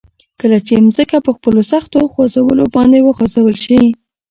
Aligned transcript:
کله 0.39 0.57
چې 0.67 0.73
ځمکه 0.95 1.17
په 1.25 1.31
خپلو 1.37 1.61
سختو 1.71 1.99
خوځولو 2.13 2.63
باندي 2.75 3.01
وخوځول 3.03 3.55
شي 3.65 3.81